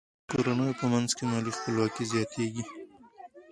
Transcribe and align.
د 0.03 0.03
کورنیو 0.31 0.77
په 0.79 0.85
منځ 0.93 1.09
کې 1.17 1.23
مالي 1.31 1.51
خپلواکي 1.57 2.03
زیاتیږي. 2.13 2.63